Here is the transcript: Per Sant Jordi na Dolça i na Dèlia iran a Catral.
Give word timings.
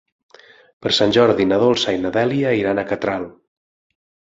Per 0.85 0.93
Sant 0.99 1.13
Jordi 1.17 1.45
na 1.51 1.61
Dolça 1.65 1.95
i 1.99 2.01
na 2.07 2.13
Dèlia 2.17 2.57
iran 2.63 2.83
a 2.83 2.89
Catral. 2.95 3.31